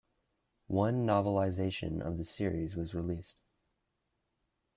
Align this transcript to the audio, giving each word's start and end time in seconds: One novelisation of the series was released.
One 0.65 1.05
novelisation 1.05 2.01
of 2.03 2.17
the 2.17 2.25
series 2.25 2.75
was 2.75 2.95
released. 2.95 3.37